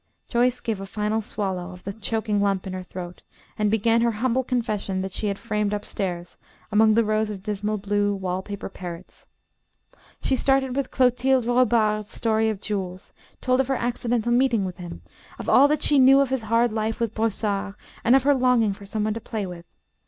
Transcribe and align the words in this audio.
Joyce 0.27 0.59
gave 0.61 0.81
a 0.81 0.87
final 0.87 1.21
swallow 1.21 1.69
of 1.69 1.83
the 1.83 1.93
choking 1.93 2.41
lump 2.41 2.65
in 2.65 2.73
her 2.73 2.81
throat, 2.81 3.21
and 3.55 3.69
began 3.69 4.01
her 4.01 4.13
humble 4.13 4.43
confession 4.43 5.01
that 5.01 5.11
she 5.11 5.27
had 5.27 5.37
framed 5.37 5.75
up 5.75 5.85
stairs 5.85 6.39
among 6.71 6.95
the 6.95 7.03
rows 7.03 7.29
of 7.29 7.43
dismal 7.43 7.77
blue 7.77 8.15
wall 8.15 8.41
paper 8.41 8.67
parrots. 8.67 9.27
She 10.19 10.35
started 10.35 10.75
with 10.75 10.89
Clotilde 10.89 11.45
Robard's 11.45 12.09
story 12.09 12.49
of 12.49 12.59
Jules, 12.59 13.13
told 13.41 13.59
of 13.59 13.67
her 13.67 13.75
accidental 13.75 14.31
meeting 14.31 14.65
with 14.65 14.77
him, 14.77 15.03
of 15.37 15.47
all 15.47 15.67
that 15.67 15.83
she 15.83 15.99
knew 15.99 16.19
of 16.19 16.31
his 16.31 16.41
hard 16.49 16.71
life 16.71 16.99
with 16.99 17.13
Brossard, 17.13 17.75
and 18.03 18.15
of 18.15 18.23
her 18.23 18.33
longing 18.33 18.73
for 18.73 18.87
some 18.87 19.03
one 19.03 19.13
to 19.13 19.21
play 19.21 19.45
with. 19.45 19.65